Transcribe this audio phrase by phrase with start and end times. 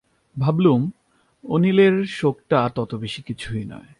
[0.39, 0.91] ভাবলুম,
[1.43, 3.89] অনিলের শোকটা তত বেশি কিছু নয়।